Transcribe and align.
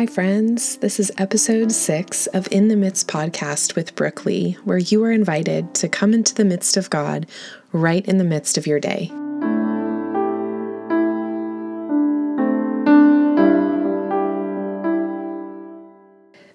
Hi, 0.00 0.06
friends. 0.06 0.78
This 0.78 0.98
is 0.98 1.12
episode 1.18 1.70
six 1.70 2.26
of 2.28 2.48
In 2.50 2.68
the 2.68 2.74
Midst 2.74 3.06
podcast 3.06 3.76
with 3.76 3.94
Brooke 3.96 4.24
Lee, 4.24 4.52
where 4.64 4.78
you 4.78 5.04
are 5.04 5.12
invited 5.12 5.74
to 5.74 5.90
come 5.90 6.14
into 6.14 6.34
the 6.34 6.42
midst 6.46 6.78
of 6.78 6.88
God 6.88 7.26
right 7.72 8.02
in 8.06 8.16
the 8.16 8.24
midst 8.24 8.56
of 8.56 8.66
your 8.66 8.80
day. 8.80 9.08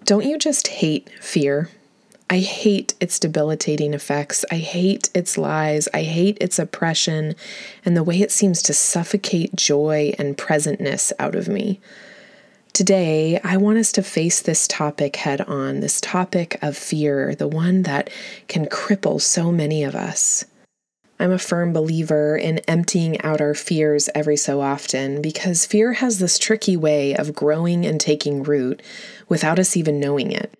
Don't 0.05 0.25
you 0.25 0.39
just 0.39 0.69
hate 0.69 1.11
fear? 1.21 1.69
I 2.31 2.39
hate 2.39 2.95
its 2.99 3.19
debilitating 3.19 3.93
effects. 3.93 4.43
I 4.49 4.55
hate 4.55 5.11
its 5.13 5.37
lies. 5.37 5.87
I 5.93 6.01
hate 6.01 6.39
its 6.41 6.57
oppression 6.57 7.35
and 7.85 7.95
the 7.95 8.03
way 8.03 8.21
it 8.21 8.31
seems 8.31 8.63
to 8.63 8.73
suffocate 8.73 9.55
joy 9.55 10.15
and 10.17 10.35
presentness 10.35 11.13
out 11.19 11.35
of 11.35 11.47
me. 11.47 11.79
Today, 12.75 13.39
I 13.41 13.55
want 13.55 13.77
us 13.77 13.93
to 13.93 14.03
face 14.03 14.41
this 14.41 14.67
topic 14.67 15.15
head 15.15 15.39
on 15.39 15.79
this 15.79 16.01
topic 16.01 16.59
of 16.61 16.75
fear, 16.75 17.33
the 17.33 17.47
one 17.47 17.83
that 17.83 18.09
can 18.49 18.65
cripple 18.65 19.21
so 19.21 19.49
many 19.49 19.85
of 19.85 19.95
us. 19.95 20.43
I'm 21.17 21.31
a 21.31 21.39
firm 21.39 21.71
believer 21.71 22.35
in 22.35 22.59
emptying 22.67 23.21
out 23.21 23.39
our 23.39 23.53
fears 23.53 24.09
every 24.13 24.35
so 24.35 24.59
often 24.59 25.21
because 25.21 25.65
fear 25.65 25.93
has 25.93 26.19
this 26.19 26.37
tricky 26.37 26.75
way 26.75 27.15
of 27.15 27.33
growing 27.33 27.85
and 27.85 27.97
taking 27.97 28.43
root 28.43 28.81
without 29.29 29.57
us 29.57 29.77
even 29.77 30.01
knowing 30.01 30.33
it. 30.33 30.53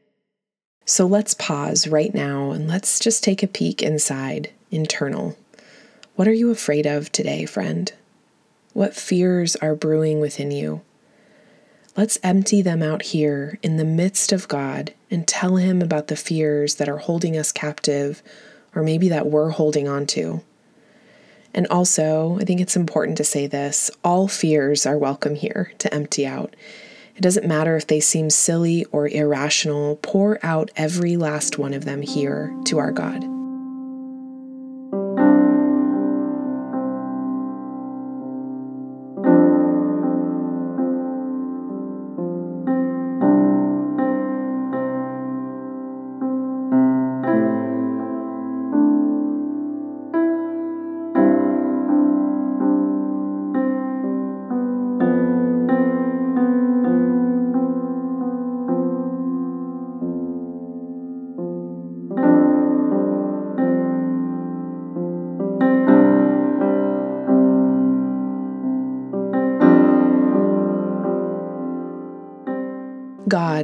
So 0.86 1.06
let's 1.06 1.34
pause 1.34 1.86
right 1.86 2.14
now 2.14 2.52
and 2.52 2.66
let's 2.66 2.98
just 2.98 3.26
take 3.26 3.44
a 3.44 3.48
peek 3.48 3.84
inside, 3.84 4.52
internal. 4.72 5.38
What 6.16 6.30
are 6.30 6.34
you 6.34 6.50
afraid 6.50 6.88
of 6.88 7.12
today, 7.12 7.46
friend? 7.46 7.92
What 8.72 8.96
fears 8.96 9.58
are 9.58 9.76
brewing 9.76 10.22
within 10.22 10.52
you? 10.52 10.80
Let's 11.98 12.20
empty 12.24 12.62
them 12.62 12.84
out 12.84 13.04
here 13.04 13.58
in 13.64 13.78
the 13.78 13.86
midst 13.86 14.34
of 14.34 14.50
God 14.50 14.94
and 15.10 15.26
tell 15.26 15.56
Him 15.56 15.82
about 15.82 16.08
the 16.08 16.18
fears 16.18 16.76
that 16.76 16.90
are 16.90 16.98
holding 16.98 17.38
us 17.38 17.54
captive, 17.54 18.22
or 18.76 18.84
maybe 18.84 19.08
that 19.08 19.28
we're 19.28 19.52
holding 19.52 19.88
on 19.88 20.06
to. 20.08 20.44
And 21.54 21.68
also, 21.68 22.38
I 22.38 22.44
think 22.44 22.60
it's 22.60 22.76
important 22.76 23.16
to 23.18 23.24
say 23.24 23.48
this 23.48 23.90
all 24.04 24.28
fears 24.28 24.86
are 24.86 24.98
welcome 24.98 25.36
here 25.36 25.72
to 25.78 25.94
empty 25.94 26.28
out. 26.28 26.54
It 27.16 27.22
doesn't 27.22 27.48
matter 27.48 27.78
if 27.78 27.88
they 27.88 28.02
seem 28.02 28.30
silly 28.30 28.84
or 28.92 29.08
irrational, 29.08 29.96
pour 30.02 30.38
out 30.44 30.72
every 30.76 31.16
last 31.16 31.58
one 31.58 31.74
of 31.74 31.86
them 31.86 32.02
here 32.02 32.54
to 32.66 32.78
our 32.78 32.92
God. 32.92 33.35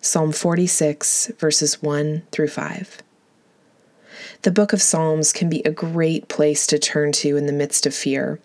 Psalm 0.00 0.30
46, 0.30 1.32
verses 1.38 1.82
1 1.82 2.22
through 2.30 2.48
5. 2.48 3.02
The 4.42 4.52
book 4.52 4.72
of 4.72 4.80
Psalms 4.80 5.32
can 5.32 5.48
be 5.48 5.60
a 5.64 5.72
great 5.72 6.28
place 6.28 6.68
to 6.68 6.78
turn 6.78 7.10
to 7.12 7.36
in 7.36 7.46
the 7.46 7.52
midst 7.52 7.84
of 7.84 7.94
fear. 7.94 8.38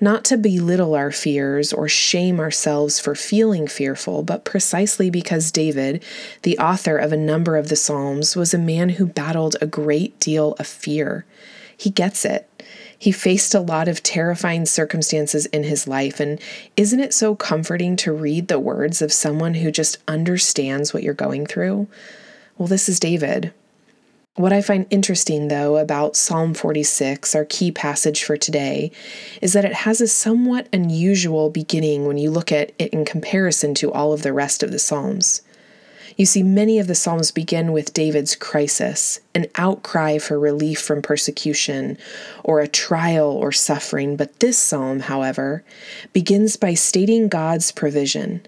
Not 0.00 0.24
to 0.26 0.38
belittle 0.38 0.94
our 0.94 1.12
fears 1.12 1.70
or 1.70 1.86
shame 1.86 2.40
ourselves 2.40 2.98
for 2.98 3.14
feeling 3.14 3.66
fearful, 3.66 4.22
but 4.22 4.46
precisely 4.46 5.10
because 5.10 5.52
David, 5.52 6.02
the 6.42 6.58
author 6.58 6.96
of 6.96 7.12
a 7.12 7.16
number 7.18 7.58
of 7.58 7.68
the 7.68 7.76
Psalms, 7.76 8.34
was 8.34 8.54
a 8.54 8.58
man 8.58 8.90
who 8.90 9.04
battled 9.04 9.56
a 9.60 9.66
great 9.66 10.18
deal 10.18 10.54
of 10.58 10.66
fear. 10.66 11.26
He 11.76 11.90
gets 11.90 12.24
it. 12.24 12.48
He 12.98 13.12
faced 13.12 13.54
a 13.54 13.60
lot 13.60 13.88
of 13.88 14.02
terrifying 14.02 14.66
circumstances 14.66 15.46
in 15.46 15.64
his 15.64 15.86
life, 15.86 16.18
and 16.18 16.40
isn't 16.76 17.00
it 17.00 17.12
so 17.12 17.34
comforting 17.34 17.96
to 17.96 18.12
read 18.12 18.48
the 18.48 18.58
words 18.58 19.02
of 19.02 19.12
someone 19.12 19.54
who 19.54 19.70
just 19.70 19.98
understands 20.08 20.94
what 20.94 21.02
you're 21.02 21.14
going 21.14 21.46
through? 21.46 21.88
Well, 22.56 22.68
this 22.68 22.88
is 22.88 22.98
David. 22.98 23.52
What 24.36 24.52
I 24.52 24.60
find 24.60 24.86
interesting, 24.90 25.48
though, 25.48 25.78
about 25.78 26.14
Psalm 26.14 26.52
46, 26.52 27.34
our 27.34 27.46
key 27.46 27.72
passage 27.72 28.22
for 28.22 28.36
today, 28.36 28.92
is 29.40 29.54
that 29.54 29.64
it 29.64 29.72
has 29.72 30.02
a 30.02 30.08
somewhat 30.08 30.68
unusual 30.74 31.48
beginning 31.48 32.06
when 32.06 32.18
you 32.18 32.30
look 32.30 32.52
at 32.52 32.72
it 32.78 32.92
in 32.92 33.06
comparison 33.06 33.74
to 33.76 33.90
all 33.90 34.12
of 34.12 34.22
the 34.22 34.34
rest 34.34 34.62
of 34.62 34.72
the 34.72 34.78
Psalms. 34.78 35.40
You 36.16 36.24
see, 36.24 36.42
many 36.42 36.78
of 36.78 36.86
the 36.86 36.94
Psalms 36.94 37.30
begin 37.30 37.72
with 37.72 37.92
David's 37.92 38.34
crisis, 38.34 39.20
an 39.34 39.46
outcry 39.56 40.16
for 40.16 40.38
relief 40.38 40.80
from 40.80 41.02
persecution, 41.02 41.98
or 42.42 42.60
a 42.60 42.68
trial 42.68 43.28
or 43.28 43.52
suffering. 43.52 44.16
But 44.16 44.40
this 44.40 44.56
psalm, 44.56 45.00
however, 45.00 45.62
begins 46.14 46.56
by 46.56 46.72
stating 46.72 47.28
God's 47.28 47.70
provision. 47.70 48.46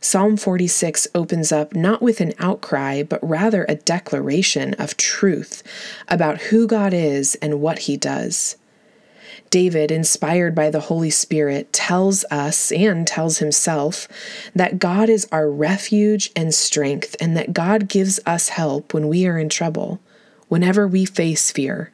Psalm 0.00 0.36
46 0.36 1.08
opens 1.12 1.50
up 1.50 1.74
not 1.74 2.02
with 2.02 2.20
an 2.20 2.34
outcry, 2.38 3.02
but 3.02 3.28
rather 3.28 3.64
a 3.68 3.74
declaration 3.74 4.74
of 4.74 4.96
truth 4.96 5.64
about 6.08 6.38
who 6.38 6.68
God 6.68 6.94
is 6.94 7.34
and 7.36 7.60
what 7.60 7.80
he 7.80 7.96
does. 7.96 8.56
David, 9.52 9.90
inspired 9.90 10.54
by 10.54 10.70
the 10.70 10.80
Holy 10.80 11.10
Spirit, 11.10 11.74
tells 11.74 12.24
us 12.30 12.72
and 12.72 13.06
tells 13.06 13.38
himself 13.38 14.08
that 14.54 14.78
God 14.78 15.10
is 15.10 15.28
our 15.30 15.48
refuge 15.48 16.32
and 16.34 16.54
strength, 16.54 17.14
and 17.20 17.36
that 17.36 17.52
God 17.52 17.86
gives 17.86 18.18
us 18.24 18.48
help 18.48 18.94
when 18.94 19.08
we 19.08 19.26
are 19.26 19.38
in 19.38 19.50
trouble, 19.50 20.00
whenever 20.48 20.88
we 20.88 21.04
face 21.04 21.50
fear. 21.50 21.92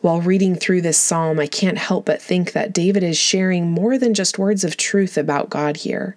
While 0.00 0.20
reading 0.20 0.54
through 0.54 0.82
this 0.82 0.96
psalm, 0.96 1.40
I 1.40 1.48
can't 1.48 1.76
help 1.76 2.06
but 2.06 2.22
think 2.22 2.52
that 2.52 2.72
David 2.72 3.02
is 3.02 3.18
sharing 3.18 3.72
more 3.72 3.98
than 3.98 4.14
just 4.14 4.38
words 4.38 4.62
of 4.62 4.76
truth 4.76 5.18
about 5.18 5.50
God 5.50 5.78
here. 5.78 6.16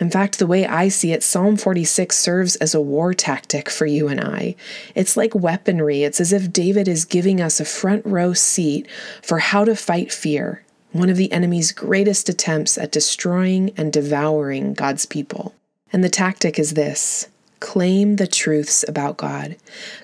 In 0.00 0.10
fact, 0.10 0.38
the 0.38 0.46
way 0.46 0.64
I 0.64 0.88
see 0.88 1.12
it, 1.12 1.24
Psalm 1.24 1.56
46 1.56 2.16
serves 2.16 2.56
as 2.56 2.74
a 2.74 2.80
war 2.80 3.14
tactic 3.14 3.68
for 3.68 3.84
you 3.84 4.06
and 4.06 4.20
I. 4.20 4.54
It's 4.94 5.16
like 5.16 5.34
weaponry. 5.34 6.04
It's 6.04 6.20
as 6.20 6.32
if 6.32 6.52
David 6.52 6.86
is 6.86 7.04
giving 7.04 7.40
us 7.40 7.58
a 7.58 7.64
front 7.64 8.06
row 8.06 8.32
seat 8.32 8.86
for 9.22 9.38
how 9.38 9.64
to 9.64 9.74
fight 9.74 10.12
fear, 10.12 10.64
one 10.92 11.10
of 11.10 11.16
the 11.16 11.32
enemy's 11.32 11.72
greatest 11.72 12.28
attempts 12.28 12.78
at 12.78 12.92
destroying 12.92 13.72
and 13.76 13.92
devouring 13.92 14.74
God's 14.74 15.04
people. 15.04 15.54
And 15.92 16.04
the 16.04 16.08
tactic 16.08 16.58
is 16.58 16.74
this 16.74 17.28
claim 17.60 18.16
the 18.16 18.26
truths 18.28 18.84
about 18.86 19.16
God, 19.16 19.56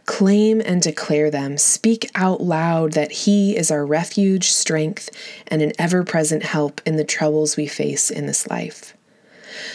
claim 0.07 0.61
and 0.61 0.83
declare 0.83 1.31
them, 1.31 1.57
speak 1.57 2.11
out 2.17 2.41
loud 2.41 2.93
that 2.93 3.13
He 3.13 3.57
is 3.57 3.71
our 3.71 3.87
refuge, 3.87 4.51
strength, 4.51 5.09
and 5.47 5.63
an 5.63 5.73
ever 5.79 6.03
present 6.03 6.43
help 6.43 6.81
in 6.85 6.97
the 6.97 7.05
troubles 7.05 7.57
we 7.57 7.69
face 7.69 8.11
in 8.11 8.27
this 8.27 8.49
life. 8.49 8.94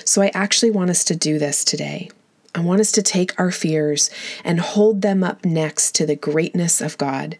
So 0.06 0.22
I 0.22 0.32
actually 0.34 0.72
want 0.72 0.90
us 0.90 1.04
to 1.06 1.16
do 1.16 1.40
this 1.40 1.64
today. 1.64 2.10
I 2.56 2.62
want 2.62 2.82
us 2.82 2.92
to 2.94 3.02
take 3.02 3.40
our 3.40 3.52
fears 3.52 4.10
and 4.44 4.60
hold 4.60 5.02
them 5.02 5.24
up 5.24 5.46
next 5.46 5.94
to 5.96 6.06
the 6.06 6.16
greatness 6.16 6.82
of 6.82 6.98
God, 6.98 7.38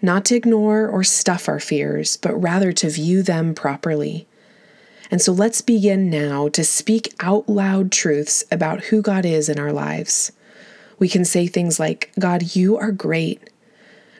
not 0.00 0.24
to 0.26 0.34
ignore 0.34 0.88
or 0.88 1.04
stuff 1.04 1.48
our 1.48 1.60
fears, 1.60 2.16
but 2.16 2.34
rather 2.34 2.72
to 2.72 2.90
view 2.90 3.22
them 3.22 3.54
properly. 3.54 4.26
And 5.10 5.20
so 5.20 5.32
let's 5.32 5.60
begin 5.60 6.10
now 6.10 6.48
to 6.48 6.64
speak 6.64 7.14
out 7.20 7.48
loud 7.48 7.92
truths 7.92 8.44
about 8.50 8.84
who 8.84 9.02
God 9.02 9.24
is 9.24 9.48
in 9.48 9.58
our 9.58 9.72
lives. 9.72 10.32
We 10.98 11.08
can 11.08 11.24
say 11.24 11.46
things 11.46 11.78
like, 11.78 12.10
God, 12.18 12.56
you 12.56 12.76
are 12.76 12.90
great. 12.90 13.50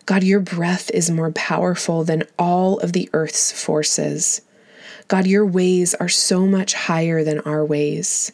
God, 0.05 0.23
your 0.23 0.41
breath 0.41 0.91
is 0.91 1.11
more 1.11 1.33
powerful 1.33 2.05
than 2.05 2.23
all 2.39 2.79
of 2.79 2.93
the 2.93 3.11
earth's 3.13 3.51
forces. 3.51 4.43
God, 5.09 5.27
your 5.27 5.47
ways 5.47 5.95
are 5.95 6.09
so 6.09 6.47
much 6.47 6.75
higher 6.75 7.23
than 7.23 7.41
our 7.41 7.65
ways. 7.65 8.33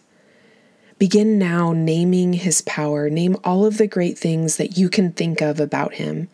Begin 0.98 1.38
now 1.38 1.72
naming 1.72 2.32
his 2.32 2.62
power. 2.62 3.10
Name 3.10 3.36
all 3.44 3.66
of 3.66 3.76
the 3.76 3.86
great 3.86 4.16
things 4.16 4.56
that 4.56 4.78
you 4.78 4.88
can 4.88 5.12
think 5.12 5.40
of 5.42 5.60
about 5.60 5.94
him. 5.94 6.28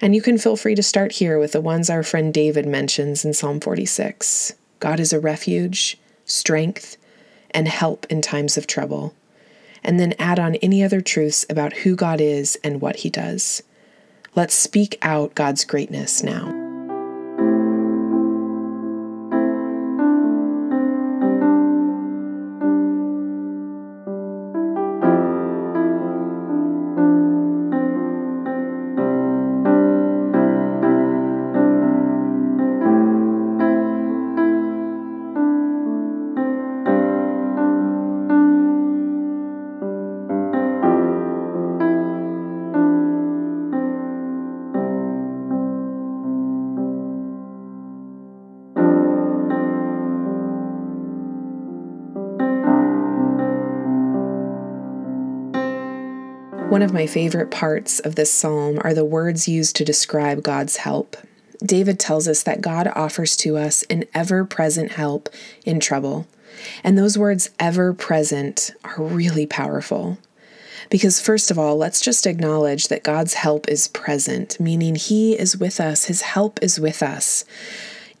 And 0.00 0.14
you 0.14 0.20
can 0.20 0.38
feel 0.38 0.56
free 0.56 0.74
to 0.74 0.82
start 0.82 1.12
here 1.12 1.38
with 1.38 1.52
the 1.52 1.60
ones 1.60 1.88
our 1.88 2.02
friend 2.02 2.32
David 2.32 2.66
mentions 2.66 3.24
in 3.24 3.32
Psalm 3.32 3.60
46. 3.60 4.52
God 4.78 5.00
is 5.00 5.12
a 5.12 5.20
refuge, 5.20 5.98
strength, 6.26 6.96
and 7.50 7.66
help 7.66 8.06
in 8.10 8.20
times 8.20 8.58
of 8.58 8.66
trouble. 8.66 9.14
And 9.82 9.98
then 9.98 10.14
add 10.18 10.38
on 10.38 10.56
any 10.56 10.84
other 10.84 11.00
truths 11.00 11.46
about 11.48 11.72
who 11.72 11.96
God 11.96 12.20
is 12.20 12.58
and 12.62 12.80
what 12.80 12.96
he 12.96 13.10
does. 13.10 13.62
Let's 14.34 14.54
speak 14.54 14.98
out 15.00 15.34
God's 15.34 15.64
greatness 15.64 16.22
now. 16.22 16.65
One 56.68 56.82
of 56.82 56.92
my 56.92 57.06
favorite 57.06 57.52
parts 57.52 58.00
of 58.00 58.16
this 58.16 58.32
psalm 58.32 58.80
are 58.82 58.92
the 58.92 59.04
words 59.04 59.46
used 59.46 59.76
to 59.76 59.84
describe 59.84 60.42
God's 60.42 60.78
help. 60.78 61.16
David 61.64 62.00
tells 62.00 62.26
us 62.26 62.42
that 62.42 62.60
God 62.60 62.88
offers 62.88 63.36
to 63.38 63.56
us 63.56 63.84
an 63.84 64.04
ever 64.12 64.44
present 64.44 64.92
help 64.92 65.28
in 65.64 65.78
trouble. 65.78 66.26
And 66.82 66.98
those 66.98 67.16
words, 67.16 67.50
ever 67.60 67.94
present, 67.94 68.72
are 68.82 69.00
really 69.00 69.46
powerful. 69.46 70.18
Because, 70.90 71.20
first 71.20 71.52
of 71.52 71.58
all, 71.58 71.76
let's 71.76 72.00
just 72.00 72.26
acknowledge 72.26 72.88
that 72.88 73.04
God's 73.04 73.34
help 73.34 73.68
is 73.68 73.86
present, 73.86 74.58
meaning 74.58 74.96
He 74.96 75.38
is 75.38 75.56
with 75.56 75.80
us, 75.80 76.06
His 76.06 76.22
help 76.22 76.58
is 76.62 76.80
with 76.80 77.00
us. 77.00 77.44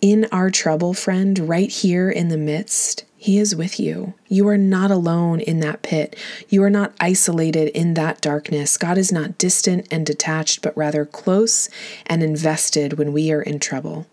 In 0.00 0.28
our 0.30 0.50
trouble, 0.50 0.94
friend, 0.94 1.48
right 1.48 1.70
here 1.70 2.08
in 2.08 2.28
the 2.28 2.38
midst, 2.38 3.04
he 3.26 3.40
is 3.40 3.56
with 3.56 3.80
you. 3.80 4.14
You 4.28 4.46
are 4.46 4.56
not 4.56 4.92
alone 4.92 5.40
in 5.40 5.58
that 5.58 5.82
pit. 5.82 6.14
You 6.48 6.62
are 6.62 6.70
not 6.70 6.94
isolated 7.00 7.76
in 7.76 7.94
that 7.94 8.20
darkness. 8.20 8.76
God 8.76 8.96
is 8.96 9.10
not 9.10 9.36
distant 9.36 9.88
and 9.90 10.06
detached, 10.06 10.62
but 10.62 10.76
rather 10.76 11.04
close 11.04 11.68
and 12.06 12.22
invested 12.22 12.98
when 12.98 13.12
we 13.12 13.32
are 13.32 13.42
in 13.42 13.58
trouble. 13.58 14.06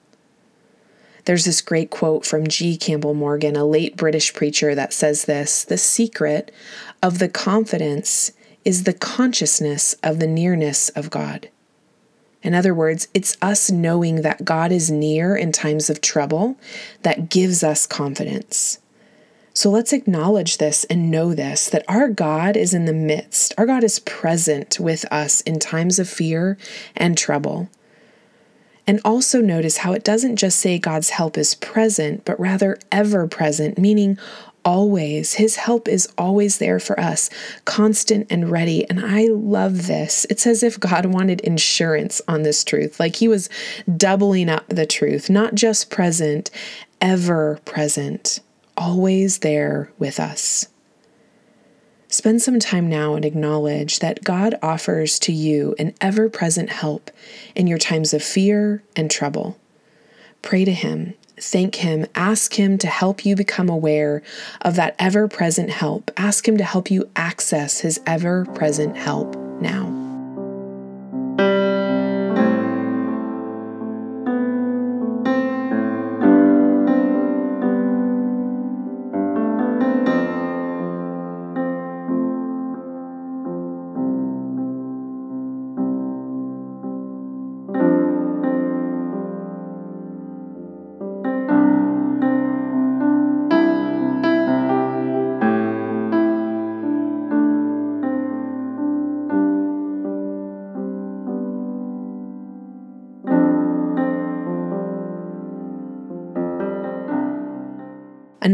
There's 1.26 1.46
this 1.46 1.62
great 1.62 1.92
quote 1.92 2.26
from 2.26 2.48
G. 2.48 2.76
Campbell 2.76 3.14
Morgan, 3.14 3.56
a 3.56 3.66
late 3.66 3.96
British 3.96 4.34
preacher, 4.34 4.74
that 4.74 4.94
says 4.94 5.26
this 5.26 5.64
The 5.64 5.78
secret 5.78 6.52
of 7.04 7.20
the 7.20 7.30
confidence 7.30 8.32
is 8.66 8.84
the 8.84 8.94
consciousness 8.94 9.94
of 10.02 10.18
the 10.18 10.28
nearness 10.28 10.90
of 10.90 11.12
God. 11.12 11.50
In 12.42 12.56
other 12.56 12.74
words, 12.74 13.10
it's 13.14 13.38
us 13.44 13.70
knowing 13.70 14.24
that 14.24 14.44
God 14.44 14.72
is 14.72 14.90
near 14.90 15.36
in 15.36 15.52
times 15.52 15.92
of 15.92 16.02
trouble 16.02 16.58
that 17.04 17.30
gives 17.30 17.64
us 17.64 17.86
confidence. 17.86 18.80
So 19.56 19.70
let's 19.70 19.94
acknowledge 19.94 20.58
this 20.58 20.84
and 20.86 21.12
know 21.12 21.34
this 21.36 21.70
that 21.70 21.86
our 21.88 22.10
God 22.10 22.58
is 22.58 22.74
in 22.74 22.86
the 22.86 22.94
midst. 22.94 23.54
Our 23.58 23.68
God 23.68 23.84
is 23.84 24.00
present 24.00 24.80
with 24.80 25.06
us 25.12 25.42
in 25.42 25.60
times 25.60 26.00
of 26.00 26.10
fear 26.10 26.58
and 26.96 27.16
trouble. 27.18 27.70
And 28.88 29.00
also 29.06 29.42
notice 29.42 29.78
how 29.78 29.94
it 29.94 30.04
doesn't 30.04 30.36
just 30.36 30.60
say 30.60 30.78
God's 30.78 31.12
help 31.12 31.38
is 31.38 31.56
present, 31.56 32.26
but 32.26 32.40
rather 32.40 32.78
ever 32.92 33.28
present, 33.28 33.78
meaning 33.78 34.18
always. 34.66 35.36
His 35.36 35.56
help 35.58 35.88
is 35.88 36.10
always 36.18 36.58
there 36.58 36.80
for 36.80 37.00
us, 37.00 37.30
constant 37.64 38.28
and 38.30 38.50
ready. 38.50 38.90
And 38.90 39.00
I 39.00 39.28
love 39.28 39.88
this. 39.88 40.26
It's 40.30 40.48
as 40.48 40.64
if 40.64 40.80
God 40.80 41.06
wanted 41.06 41.42
insurance 41.42 42.22
on 42.28 42.42
this 42.42 42.64
truth, 42.64 43.00
like 43.00 43.18
He 43.18 43.28
was 43.28 43.50
doubling 43.96 44.50
up 44.50 44.68
the 44.68 44.86
truth, 44.86 45.30
not 45.30 45.56
just 45.56 45.90
present, 45.90 46.50
ever 47.00 47.60
present 47.66 48.40
always 48.78 49.40
there 49.40 49.92
with 49.98 50.20
us. 50.20 50.68
Spend 52.08 52.44
some 52.44 52.60
time 52.60 52.88
now 52.88 53.16
and 53.16 53.26
acknowledge 53.26 53.98
that 53.98 54.24
God 54.24 54.54
offers 54.62 55.18
to 55.20 55.34
you 55.34 55.74
an 55.80 55.96
ever 56.00 56.30
present 56.30 56.70
help 56.70 57.10
in 57.56 57.66
your 57.66 57.80
times 57.80 58.14
of 58.14 58.24
fear 58.24 58.84
and 58.96 59.10
trouble. 59.10 59.58
Pray 60.44 60.64
to 60.64 60.74
Him, 60.74 61.16
thank 61.40 61.76
Him, 61.76 62.06
ask 62.14 62.54
Him 62.54 62.78
to 62.78 62.88
help 62.88 63.26
you 63.26 63.36
become 63.36 63.68
aware 63.68 64.22
of 64.62 64.76
that 64.76 64.96
ever 65.00 65.28
present 65.28 65.72
help. 65.72 66.12
Ask 66.16 66.48
Him 66.48 66.58
to 66.58 66.64
help 66.64 66.92
you 66.92 67.10
access 67.16 67.80
His 67.80 68.00
ever 68.06 68.46
present 68.46 68.96
help 68.96 69.36
now. 69.60 70.03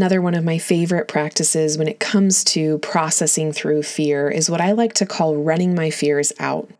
Another 0.00 0.22
one 0.22 0.34
of 0.34 0.44
my 0.44 0.56
favorite 0.56 1.08
practices 1.08 1.76
when 1.76 1.86
it 1.86 2.00
comes 2.00 2.42
to 2.44 2.78
processing 2.78 3.52
through 3.52 3.82
fear 3.82 4.30
is 4.30 4.48
what 4.48 4.58
I 4.58 4.72
like 4.72 4.94
to 4.94 5.04
call 5.04 5.36
running 5.36 5.74
my 5.74 5.90
fears 5.90 6.32
out. 6.40 6.70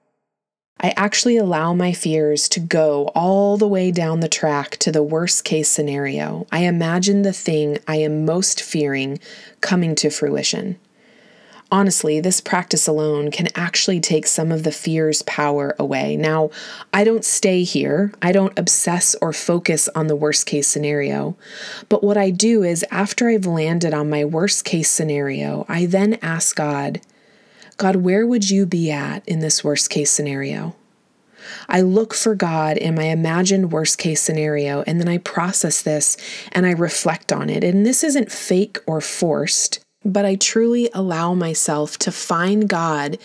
I 0.81 0.95
actually 0.97 1.37
allow 1.37 1.75
my 1.75 1.93
fears 1.93 2.49
to 2.49 2.61
go 2.61 3.09
all 3.09 3.59
the 3.59 3.69
way 3.69 3.91
down 3.91 4.21
the 4.21 4.29
track 4.31 4.79
to 4.79 4.91
the 4.91 5.03
worst 5.03 5.45
case 5.45 5.69
scenario. 5.69 6.47
I 6.51 6.61
imagine 6.61 7.21
the 7.21 7.35
thing 7.35 7.77
I 7.87 7.97
am 7.97 8.25
most 8.25 8.63
fearing 8.63 9.21
coming 9.61 9.95
to 9.97 10.09
fruition. 10.09 10.79
Honestly, 11.73 12.21
this 12.21 12.41
practice 12.41 12.89
alone 12.89 13.31
can 13.31 13.47
actually 13.55 14.01
take 14.01 14.27
some 14.27 14.51
of 14.51 14.65
the 14.65 14.73
fear's 14.73 15.23
power 15.23 15.77
away. 15.79 16.17
Now, 16.17 16.51
I 16.93 17.05
don't 17.05 17.25
stay 17.25 17.63
here, 17.63 18.13
I 18.21 18.33
don't 18.33 18.59
obsess 18.59 19.15
or 19.23 19.33
focus 19.33 19.89
on 19.95 20.09
the 20.09 20.17
worst 20.17 20.47
case 20.47 20.67
scenario. 20.67 21.37
But 21.89 22.03
what 22.03 22.17
I 22.17 22.31
do 22.31 22.65
is, 22.65 22.85
after 22.91 23.29
I've 23.29 23.47
landed 23.47 23.95
on 23.95 24.11
my 24.11 24.25
worst 24.25 24.65
case 24.65 24.91
scenario, 24.91 25.65
I 25.69 25.87
then 25.87 26.19
ask 26.23 26.57
God, 26.57 27.01
God, 27.77 27.97
where 27.97 28.27
would 28.27 28.51
you 28.51 28.67
be 28.67 28.91
at 28.91 29.27
in 29.29 29.39
this 29.39 29.63
worst 29.63 29.91
case 29.91 30.11
scenario? 30.11 30.75
I 31.69 31.81
look 31.81 32.15
for 32.15 32.35
God 32.35 32.77
in 32.77 32.95
my 32.97 33.05
imagined 33.05 33.73
worst 33.73 33.97
case 33.97 34.21
scenario, 34.21 34.83
and 34.83 35.01
then 35.01 35.09
I 35.09 35.19
process 35.19 35.83
this 35.83 36.17
and 36.53 36.67
I 36.67 36.73
reflect 36.73 37.33
on 37.33 37.49
it. 37.49 37.65
And 37.65 37.87
this 37.87 38.03
isn't 38.03 38.33
fake 38.33 38.79
or 38.87 39.01
forced 39.01 39.81
but 40.05 40.25
I 40.25 40.35
truly 40.35 40.91
allow 40.95 41.35
myself 41.35 41.99
to 41.99 42.13
find 42.13 42.69
God 42.69 43.19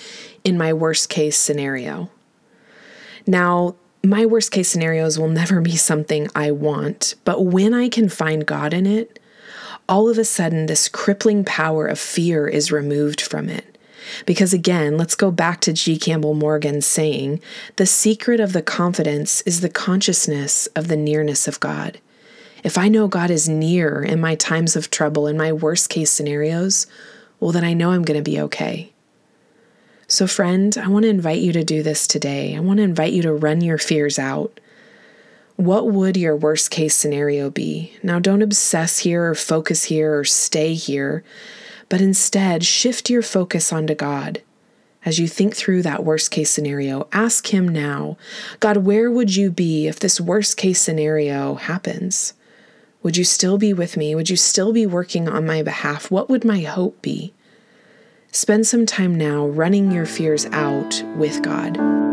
in 0.44 0.58
my 0.58 0.74
worst 0.74 1.10
case 1.10 1.38
scenario. 1.38 2.10
Now, 3.25 3.75
my 4.03 4.25
worst 4.25 4.51
case 4.51 4.70
scenarios 4.70 5.17
will 5.17 5.29
never 5.29 5.62
be 5.62 5.75
something 5.75 6.27
I 6.36 6.51
want, 6.51 7.15
but 7.24 7.46
when 7.46 7.74
I 7.74 7.89
can 7.89 8.10
find 8.10 8.46
God 8.46 8.74
in 8.74 8.86
it, 8.86 9.20
all 9.88 10.10
of 10.10 10.17
a 10.17 10.25
sudden 10.25 10.65
this 10.65 10.88
crippling 10.89 11.44
power 11.44 11.88
of 11.88 12.00
fear 12.00 12.48
is 12.48 12.72
removed 12.72 13.22
from 13.22 13.50
it. 13.50 13.77
Because 14.25 14.53
again, 14.53 14.98
let's 14.98 15.15
go 15.15 15.32
back 15.32 15.62
to 15.62 15.74
G. 15.74 15.98
Campbell 15.98 16.36
Morgan 16.36 16.82
saying 16.82 17.41
the 17.77 17.88
secret 17.88 18.39
of 18.39 18.53
the 18.53 18.62
confidence 18.62 19.41
is 19.41 19.62
the 19.62 19.70
consciousness 19.70 20.67
of 20.75 20.88
the 20.88 20.98
nearness 20.98 21.48
of 21.48 21.60
God. 21.60 22.00
If 22.65 22.79
I 22.79 22.88
know 22.88 23.07
God 23.07 23.29
is 23.29 23.48
near 23.48 24.01
in 24.01 24.19
my 24.19 24.34
times 24.34 24.75
of 24.75 24.89
trouble, 24.89 25.27
in 25.27 25.38
my 25.38 25.53
worst 25.53 25.88
case 25.88 26.10
scenarios, 26.10 26.88
well, 27.39 27.51
then 27.51 27.63
I 27.63 27.74
know 27.74 27.91
I'm 27.91 28.01
going 28.01 28.17
to 28.17 28.27
be 28.27 28.41
okay. 28.41 28.91
So, 30.07 30.25
friend, 30.25 30.75
I 30.75 30.88
want 30.88 31.03
to 31.03 31.10
invite 31.10 31.41
you 31.41 31.53
to 31.53 31.63
do 31.63 31.84
this 31.84 32.07
today. 32.07 32.55
I 32.55 32.60
want 32.62 32.77
to 32.77 32.84
invite 32.84 33.13
you 33.13 33.22
to 33.22 33.34
run 33.36 33.62
your 33.62 33.77
fears 33.77 34.17
out. 34.17 34.60
What 35.57 35.91
would 35.91 36.17
your 36.17 36.36
worst 36.36 36.72
case 36.72 36.95
scenario 36.95 37.51
be? 37.51 37.93
Now, 38.01 38.17
don't 38.17 38.41
obsess 38.41 38.98
here 38.98 39.29
or 39.29 39.36
focus 39.36 39.84
here 39.84 40.17
or 40.17 40.24
stay 40.24 40.74
here, 40.74 41.24
but 41.88 42.01
instead 42.01 42.65
shift 42.65 43.12
your 43.12 43.22
focus 43.22 43.72
onto 43.72 43.93
God. 43.93 44.41
As 45.05 45.19
you 45.19 45.27
think 45.27 45.55
through 45.55 45.84
that 45.84 46.03
worst 46.03 46.31
case 46.31 46.50
scenario, 46.50 47.07
ask 47.12 47.53
Him 47.53 47.69
now 47.69 48.17
God, 48.60 48.77
where 48.77 49.12
would 49.12 49.36
you 49.36 49.51
be 49.51 49.86
if 49.86 50.00
this 50.00 50.19
worst 50.19 50.57
case 50.57 50.81
scenario 50.81 51.53
happens? 51.53 52.34
Would 53.05 53.17
you 53.17 53.24
still 53.24 53.59
be 53.59 53.71
with 53.71 53.97
me? 53.97 54.15
Would 54.15 54.31
you 54.31 54.35
still 54.35 54.74
be 54.74 54.88
working 54.88 55.29
on 55.29 55.45
my 55.45 55.62
behalf? 55.62 56.09
What 56.09 56.27
would 56.27 56.43
my 56.43 56.62
hope 56.62 57.03
be? 57.03 57.35
Spend 58.31 58.65
some 58.65 58.88
time 58.88 59.13
now 59.13 59.45
running 59.45 59.91
your 59.91 60.07
fears 60.07 60.47
out 60.47 61.03
with 61.15 61.43
God. 61.43 62.04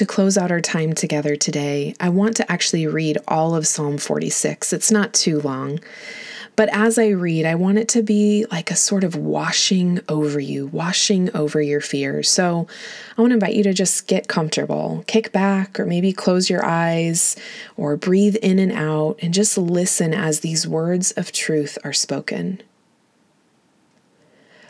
To 0.00 0.06
close 0.06 0.38
out 0.38 0.50
our 0.50 0.62
time 0.62 0.94
together 0.94 1.36
today, 1.36 1.94
I 2.00 2.08
want 2.08 2.34
to 2.38 2.50
actually 2.50 2.86
read 2.86 3.18
all 3.28 3.54
of 3.54 3.66
Psalm 3.66 3.98
46. 3.98 4.72
It's 4.72 4.90
not 4.90 5.12
too 5.12 5.42
long. 5.42 5.78
But 6.56 6.70
as 6.72 6.96
I 6.98 7.08
read, 7.08 7.44
I 7.44 7.54
want 7.54 7.76
it 7.76 7.86
to 7.88 8.02
be 8.02 8.46
like 8.50 8.70
a 8.70 8.76
sort 8.76 9.04
of 9.04 9.14
washing 9.14 10.00
over 10.08 10.40
you, 10.40 10.68
washing 10.68 11.28
over 11.36 11.60
your 11.60 11.82
fears. 11.82 12.30
So 12.30 12.66
I 13.18 13.20
want 13.20 13.32
to 13.32 13.34
invite 13.34 13.52
you 13.52 13.62
to 13.64 13.74
just 13.74 14.06
get 14.06 14.26
comfortable, 14.26 15.04
kick 15.06 15.32
back, 15.32 15.78
or 15.78 15.84
maybe 15.84 16.14
close 16.14 16.48
your 16.48 16.64
eyes, 16.64 17.36
or 17.76 17.98
breathe 17.98 18.36
in 18.36 18.58
and 18.58 18.72
out, 18.72 19.18
and 19.20 19.34
just 19.34 19.58
listen 19.58 20.14
as 20.14 20.40
these 20.40 20.66
words 20.66 21.10
of 21.12 21.30
truth 21.30 21.76
are 21.84 21.92
spoken. 21.92 22.62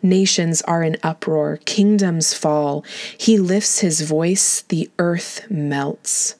Nations 0.00 0.62
are 0.62 0.82
in 0.82 0.96
uproar, 1.02 1.58
kingdoms 1.64 2.34
fall. 2.34 2.84
He 3.18 3.38
lifts 3.38 3.80
his 3.80 4.02
voice, 4.02 4.62
the 4.62 4.90
earth 4.98 5.50
melts. 5.50 6.36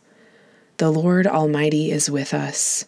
The 0.78 0.90
Lord 0.90 1.26
Almighty 1.26 1.90
is 1.90 2.10
with 2.10 2.32
us. 2.32 2.86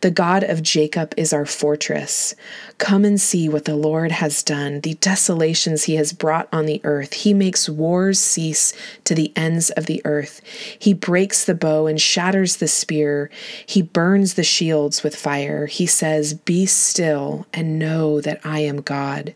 The 0.00 0.10
God 0.10 0.42
of 0.42 0.62
Jacob 0.62 1.14
is 1.16 1.32
our 1.32 1.46
fortress. 1.46 2.34
Come 2.78 3.04
and 3.04 3.20
see 3.20 3.48
what 3.48 3.64
the 3.64 3.76
Lord 3.76 4.12
has 4.12 4.42
done, 4.42 4.80
the 4.80 4.94
desolations 4.94 5.84
he 5.84 5.96
has 5.96 6.12
brought 6.12 6.48
on 6.52 6.66
the 6.66 6.80
earth. 6.84 7.12
He 7.14 7.34
makes 7.34 7.68
wars 7.68 8.18
cease 8.18 8.72
to 9.04 9.14
the 9.14 9.32
ends 9.36 9.70
of 9.70 9.86
the 9.86 10.02
earth. 10.04 10.40
He 10.78 10.94
breaks 10.94 11.44
the 11.44 11.54
bow 11.54 11.86
and 11.86 12.00
shatters 12.00 12.56
the 12.56 12.68
spear. 12.68 13.30
He 13.64 13.82
burns 13.82 14.34
the 14.34 14.44
shields 14.44 15.02
with 15.02 15.16
fire. 15.16 15.66
He 15.66 15.86
says, 15.86 16.34
Be 16.34 16.66
still 16.66 17.46
and 17.52 17.78
know 17.78 18.20
that 18.20 18.40
I 18.44 18.60
am 18.60 18.80
God. 18.80 19.34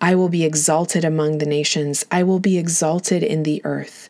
I 0.00 0.14
will 0.14 0.28
be 0.28 0.44
exalted 0.44 1.04
among 1.04 1.38
the 1.38 1.46
nations, 1.46 2.04
I 2.10 2.22
will 2.22 2.40
be 2.40 2.58
exalted 2.58 3.22
in 3.22 3.42
the 3.42 3.60
earth. 3.64 4.08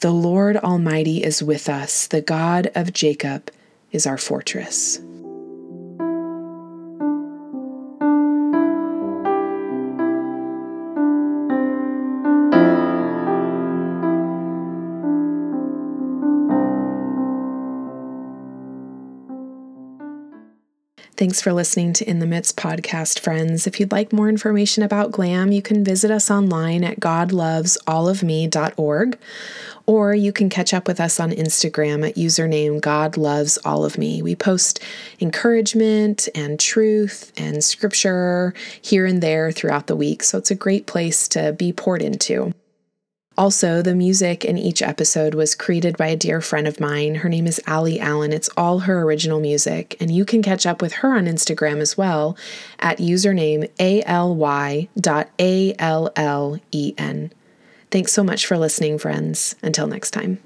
The 0.00 0.10
Lord 0.10 0.56
Almighty 0.56 1.24
is 1.24 1.42
with 1.42 1.68
us, 1.68 2.06
the 2.06 2.20
God 2.20 2.70
of 2.74 2.92
Jacob 2.92 3.50
is 3.90 4.06
our 4.06 4.18
fortress. 4.18 5.00
Thanks 21.18 21.42
for 21.42 21.52
listening 21.52 21.92
to 21.94 22.08
In 22.08 22.20
the 22.20 22.26
Midst 22.26 22.56
podcast, 22.56 23.18
friends. 23.18 23.66
If 23.66 23.80
you'd 23.80 23.90
like 23.90 24.12
more 24.12 24.28
information 24.28 24.84
about 24.84 25.10
GLAM, 25.10 25.50
you 25.50 25.60
can 25.60 25.82
visit 25.82 26.12
us 26.12 26.30
online 26.30 26.84
at 26.84 27.00
godlovesallofme.org, 27.00 29.18
or 29.86 30.14
you 30.14 30.32
can 30.32 30.48
catch 30.48 30.72
up 30.72 30.86
with 30.86 31.00
us 31.00 31.18
on 31.18 31.32
Instagram 31.32 32.08
at 32.08 32.14
username 32.14 32.80
God 32.80 33.16
Loves 33.16 33.58
All 33.64 33.84
of 33.84 33.98
Me. 33.98 34.22
We 34.22 34.36
post 34.36 34.80
encouragement 35.18 36.28
and 36.36 36.60
truth 36.60 37.32
and 37.36 37.64
scripture 37.64 38.54
here 38.80 39.04
and 39.04 39.20
there 39.20 39.50
throughout 39.50 39.88
the 39.88 39.96
week, 39.96 40.22
so 40.22 40.38
it's 40.38 40.52
a 40.52 40.54
great 40.54 40.86
place 40.86 41.26
to 41.26 41.52
be 41.52 41.72
poured 41.72 42.00
into. 42.00 42.52
Also, 43.38 43.80
the 43.82 43.94
music 43.94 44.44
in 44.44 44.58
each 44.58 44.82
episode 44.82 45.32
was 45.32 45.54
created 45.54 45.96
by 45.96 46.08
a 46.08 46.16
dear 46.16 46.40
friend 46.40 46.66
of 46.66 46.80
mine. 46.80 47.14
Her 47.14 47.28
name 47.28 47.46
is 47.46 47.60
Allie 47.68 48.00
Allen. 48.00 48.32
It's 48.32 48.50
all 48.56 48.80
her 48.80 49.02
original 49.02 49.38
music, 49.38 49.96
and 50.00 50.10
you 50.10 50.24
can 50.24 50.42
catch 50.42 50.66
up 50.66 50.82
with 50.82 50.94
her 50.94 51.14
on 51.16 51.26
Instagram 51.26 51.78
as 51.78 51.96
well 51.96 52.36
at 52.80 52.98
username 52.98 53.70
ally.allen. 53.78 54.90
Thanks 57.92 58.12
so 58.12 58.24
much 58.24 58.44
for 58.44 58.58
listening, 58.58 58.98
friends. 58.98 59.54
Until 59.62 59.86
next 59.86 60.10
time. 60.10 60.40